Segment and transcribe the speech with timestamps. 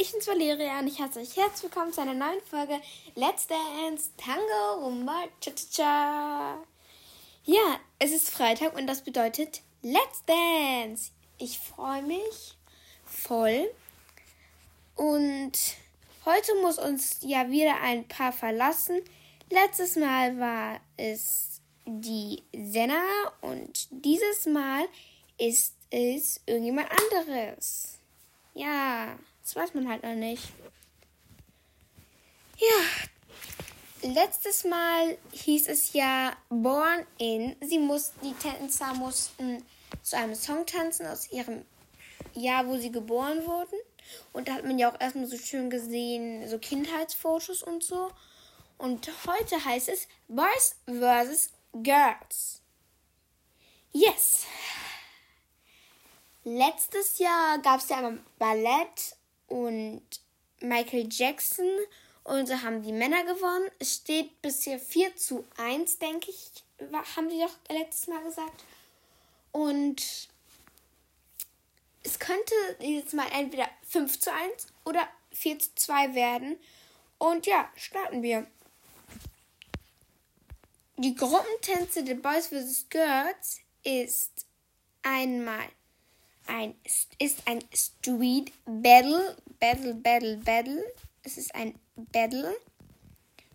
[0.00, 2.80] ich bin's Valeria und ich heiße euch herzlich willkommen zu einer neuen Folge
[3.16, 6.64] Let's Dance Tango Rumba Cha Cha Cha.
[7.44, 11.10] Ja, es ist Freitag und das bedeutet Let's Dance.
[11.36, 12.56] Ich freue mich
[13.04, 13.70] voll
[14.96, 15.52] und
[16.24, 19.02] heute muss uns ja wieder ein Paar verlassen.
[19.50, 23.04] Letztes Mal war es die Senna
[23.42, 24.88] und dieses Mal
[25.36, 27.98] ist es irgendjemand anderes.
[28.54, 29.18] Ja,
[29.50, 30.44] das weiß man halt noch nicht.
[32.56, 37.56] Ja, letztes Mal hieß es ja Born In.
[37.60, 39.64] Sie mussten, die Tänzer mussten
[40.02, 41.64] zu einem Song tanzen aus ihrem
[42.34, 43.76] Jahr, wo sie geboren wurden.
[44.32, 48.12] Und da hat man ja auch erstmal so schön gesehen, so Kindheitsfotos und so.
[48.78, 51.50] Und heute heißt es Boys vs.
[51.72, 52.62] Girls.
[53.92, 54.46] Yes.
[56.44, 59.16] Letztes Jahr gab es ja einmal Ballett
[59.50, 60.02] und
[60.60, 61.68] Michael Jackson
[62.24, 63.70] und so haben die Männer gewonnen.
[63.78, 66.64] Es steht bisher 4 zu 1, denke ich,
[67.16, 68.64] haben die doch letztes Mal gesagt.
[69.52, 70.28] Und
[72.02, 76.56] es könnte dieses Mal entweder 5 zu 1 oder 4 zu 2 werden.
[77.18, 78.46] Und ja, starten wir.
[80.96, 82.86] Die Gruppentänze der Boys vs.
[82.90, 84.46] Girls ist
[85.02, 85.68] einmal
[86.50, 86.74] ein,
[87.18, 89.36] ist ein Street Battle.
[89.58, 90.84] Battle, Battle, Battle.
[91.22, 92.54] Es ist ein Battle.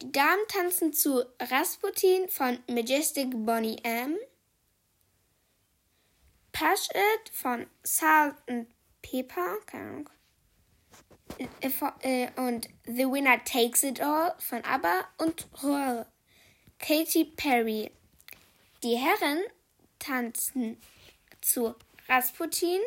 [0.00, 4.16] Die Damen tanzen zu Rasputin von Majestic Bonnie M.
[6.52, 8.68] Push It von Salt and
[9.02, 9.58] Pepper.
[9.66, 10.10] Keine Ahnung.
[11.38, 11.70] Äh,
[12.02, 16.06] äh, und The Winner Takes It All von ABBA und Roll.
[16.78, 17.90] Katy Perry.
[18.82, 19.42] Die Herren
[19.98, 20.78] tanzen
[21.40, 21.74] zu
[22.08, 22.80] Rasputin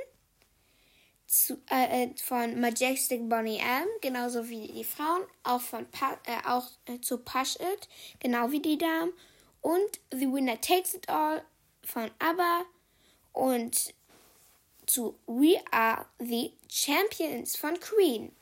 [1.28, 6.46] zu, äh, äh, von Majestic Bonnie M, genauso wie die Frauen, auch, von pa äh,
[6.46, 7.88] auch äh, zu Push It,
[8.20, 9.14] genau wie die Damen.
[9.62, 11.42] Und The Winner Takes It All
[11.84, 12.66] von ABBA
[13.32, 13.94] und
[14.88, 18.36] zu We Are the Champions von Queen.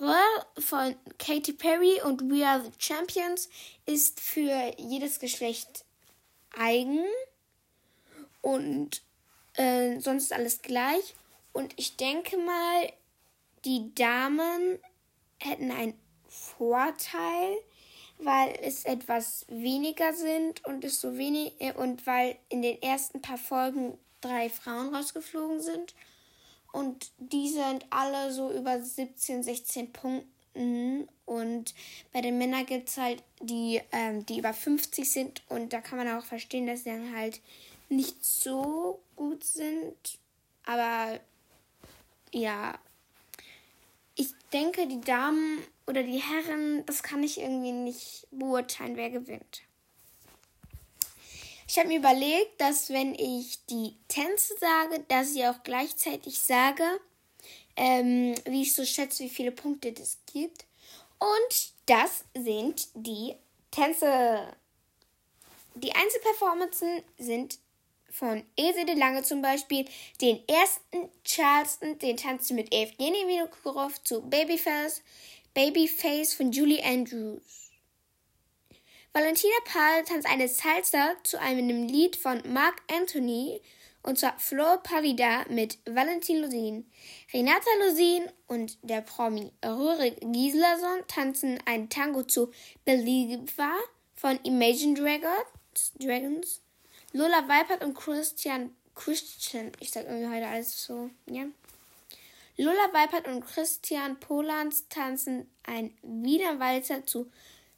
[0.00, 3.48] Roll von Katy Perry und We Are the Champions
[3.86, 5.84] ist für jedes Geschlecht
[6.56, 7.04] eigen
[8.40, 9.02] und
[9.54, 11.14] äh, sonst alles gleich.
[11.52, 12.92] Und ich denke mal,
[13.64, 14.78] die Damen
[15.38, 15.94] hätten einen
[16.28, 17.56] Vorteil,
[18.18, 23.20] weil es etwas weniger sind und es so wenig äh, und weil in den ersten
[23.20, 25.94] paar Folgen drei Frauen rausgeflogen sind.
[26.72, 31.08] Und die sind alle so über 17, 16 Punkten.
[31.26, 31.74] Und
[32.12, 35.42] bei den Männern gibt es halt die, ähm, die über 50 sind.
[35.48, 37.40] Und da kann man auch verstehen, dass sie dann halt
[37.90, 40.18] nicht so gut sind.
[40.64, 41.20] Aber
[42.32, 42.78] ja,
[44.14, 49.62] ich denke, die Damen oder die Herren, das kann ich irgendwie nicht beurteilen, wer gewinnt.
[51.66, 56.82] Ich habe mir überlegt, dass wenn ich die Tänze sage, dass ich auch gleichzeitig sage,
[57.76, 60.66] ähm, wie ich so schätze, wie viele Punkte das gibt.
[61.18, 63.36] Und das sind die
[63.70, 64.52] Tänze.
[65.76, 67.58] Die Einzelperformances sind
[68.10, 69.86] von Ese de Lange zum Beispiel,
[70.20, 75.02] den ersten Charleston, den tanzt mit Evgeny Vinokurov zu Babyface,
[75.54, 77.70] Babyface von Julie Andrews.
[79.12, 83.60] Valentina Pal tanzt eine Salsa zu einem Lied von Mark Anthony
[84.02, 86.90] und zwar Flor Pavida mit Valentin Lusin.
[87.32, 92.50] Renata Lusin und der Promi Röhre Gislason tanzen ein Tango zu
[92.84, 93.74] Believer
[94.14, 95.92] von Imagine Dragons.
[95.98, 96.62] Dragons.
[97.12, 101.44] Lola Weipert und Christian Christian, ich sag irgendwie heute alles so, ja.
[102.56, 107.30] Lola Weipert und Christian Polans tanzen ein Wiener Walzer zu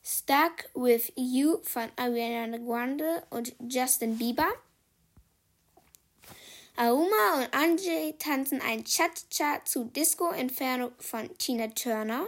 [0.04, 4.48] Stuck with You von Ariana Grande und Justin Bieber.
[6.76, 12.26] Auma und Anjay tanzen ein Cha-Cha zu Disco Inferno von Tina Turner.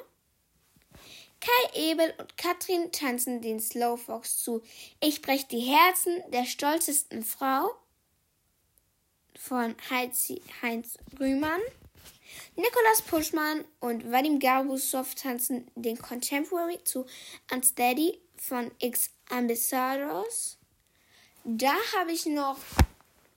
[1.45, 4.63] Kai Ebel und Katrin tanzen den Slowfox zu
[5.01, 7.71] Ich brech die Herzen der stolzesten Frau
[9.39, 10.33] von Heinz
[11.21, 11.61] Rühmann.
[12.57, 17.05] Nikolas Puschmann und Vadim Garbusov tanzen den Contemporary zu
[17.53, 20.57] Unsteady von X Ambassadors.
[21.45, 22.57] Da habe ich noch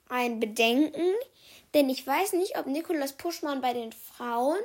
[0.08, 1.14] ein Bedenken,
[1.74, 4.60] denn ich weiß nicht, ob Nikolas Puschmann bei den Frauen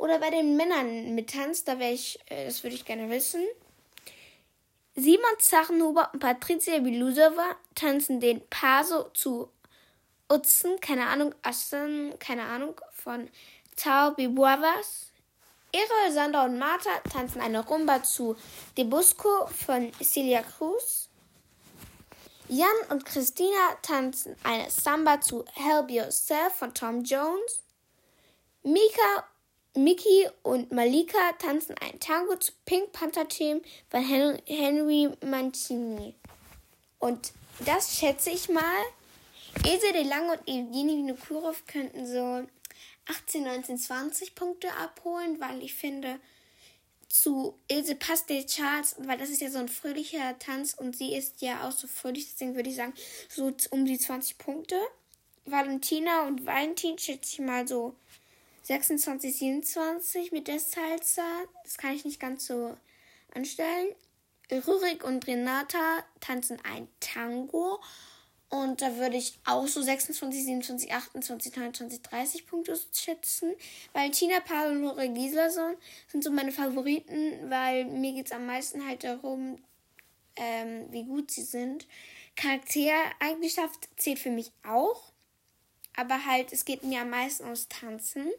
[0.00, 1.68] oder bei den Männern mittanzt.
[1.68, 3.44] Da wäre ich, äh, das würde ich gerne wissen.
[4.96, 9.50] Simon Zachenhuber und Patricia Bilusova tanzen den Paso zu
[10.28, 13.28] Utzen, keine Ahnung, Assen, keine Ahnung, von
[13.76, 15.12] Tao Bibuavas.
[15.72, 18.36] Erol, Sandra und Martha tanzen eine Rumba zu
[18.76, 21.08] Debusco von Celia Cruz.
[22.48, 27.60] Jan und Christina tanzen eine Samba zu Help Yourself von Tom Jones.
[28.64, 29.24] Mika,
[29.74, 36.14] Mickey und Malika tanzen ein Tango zu Pink Panther Team von Henry Mancini.
[36.98, 37.32] Und
[37.64, 38.82] das schätze ich mal.
[39.64, 42.46] Ilse de Lange und Evgeny Nukurov könnten so
[43.06, 46.18] 18, 19, 20 Punkte abholen, weil ich finde,
[47.08, 51.14] zu Ilse passt der Charles, weil das ist ja so ein fröhlicher Tanz und sie
[51.14, 52.94] ist ja auch so fröhlich, deswegen würde ich sagen,
[53.28, 54.76] so um die 20 Punkte.
[55.44, 57.96] Valentina und Valentin schätze ich mal so
[58.62, 61.24] 26, 27 mit der Salsa.
[61.64, 62.76] Das kann ich nicht ganz so
[63.34, 63.88] anstellen.
[64.66, 67.80] Rurik und Renata tanzen ein Tango
[68.50, 73.54] und da würde ich auch so 26, 27, 28, 29, 30 Punkte schätzen.
[73.92, 75.76] Weil Tina, Paul und Lore Gislason
[76.08, 79.62] sind so meine Favoriten, weil mir geht es am meisten halt darum,
[80.34, 81.86] ähm, wie gut sie sind.
[82.34, 85.12] Charaktereigenschaft zählt für mich auch.
[85.96, 88.32] Aber halt, es geht mir am meisten ums Tanzen.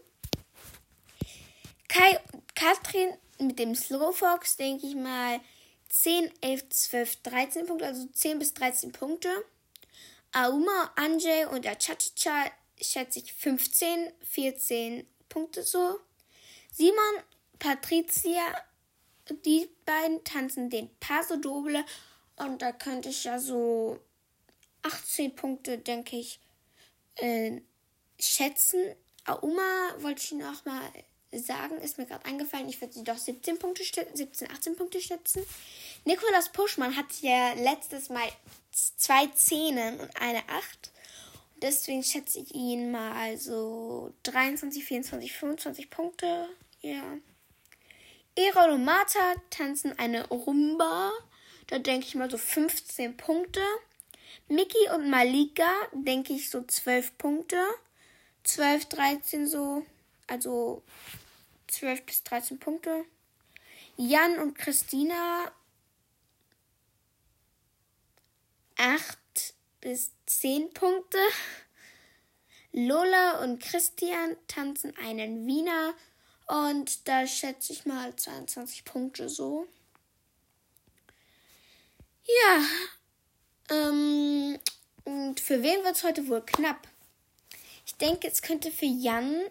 [1.91, 5.41] Kai und Katrin mit dem Slowfox, denke ich mal,
[5.89, 9.29] 10, 11, 12, 13 Punkte, also 10 bis 13 Punkte.
[10.31, 12.45] Auma, Anjay und Achachicha
[12.81, 15.99] schätze ich 15, 14 Punkte so.
[16.71, 17.23] Simon,
[17.59, 18.41] Patricia,
[19.45, 21.83] die beiden tanzen den Paso Doble
[22.37, 23.99] und da könnte ich ja so
[24.83, 26.39] 18 Punkte, denke ich,
[27.15, 27.59] äh,
[28.17, 28.95] schätzen.
[29.25, 30.89] Auma wollte ich noch mal
[31.39, 35.43] sagen, ist mir gerade eingefallen, ich würde sie doch 17 Punkte 17, 18 Punkte schätzen.
[36.05, 38.27] Nikolas Puschmann hat ja letztes Mal
[38.71, 40.91] zwei Zehnen und eine Acht.
[41.61, 46.49] Deswegen schätze ich ihn mal so 23, 24, 25 Punkte.
[46.81, 47.03] Ja.
[48.35, 51.11] Erol und Martha tanzen eine Rumba.
[51.67, 53.61] Da denke ich mal so 15 Punkte.
[54.47, 57.63] Mickey und Malika denke ich so 12 Punkte.
[58.43, 59.85] 12, 13 so.
[60.27, 60.81] Also
[61.71, 63.05] 12 bis 13 Punkte.
[63.97, 65.51] Jan und Christina
[68.77, 69.17] 8
[69.79, 71.19] bis 10 Punkte.
[72.73, 75.93] Lola und Christian tanzen einen Wiener
[76.47, 79.67] und da schätze ich mal 22 Punkte so.
[82.25, 82.65] Ja,
[83.69, 84.59] ähm,
[85.03, 86.87] und für wen wird es heute wohl knapp?
[87.85, 89.41] Ich denke, es könnte für Jan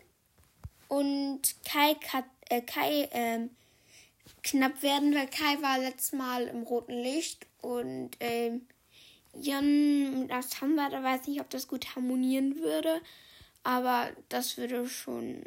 [0.90, 1.96] und Kai,
[2.48, 3.50] äh, Kai ähm,
[4.42, 8.66] knapp werden, weil Kai war letztes Mal im roten Licht und ähm,
[9.34, 13.00] Jan mit Asamba, da weiß ich nicht, ob das gut harmonieren würde.
[13.62, 15.44] Aber das würde schon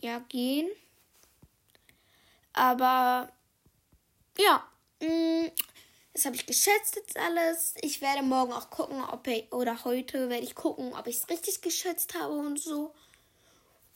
[0.00, 0.68] ja gehen.
[2.52, 3.30] Aber
[4.38, 4.66] ja,
[5.00, 5.50] mh, mm,
[6.14, 7.74] das habe ich geschätzt jetzt alles.
[7.82, 11.28] Ich werde morgen auch gucken, ob ich, oder heute werde ich gucken, ob ich es
[11.28, 12.92] richtig geschätzt habe und so.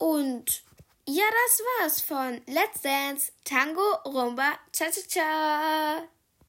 [0.04, 0.62] Und
[1.06, 6.13] ja, das war's von Let's Dance Tango Rumba Cha Cha Cha.